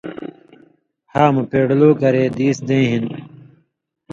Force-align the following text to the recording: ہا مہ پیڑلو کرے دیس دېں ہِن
ہا 1.13 1.23
مہ 1.33 1.41
پیڑلو 1.51 1.89
کرے 2.01 2.23
دیس 2.37 2.57
دېں 2.67 2.85
ہِن 2.89 3.05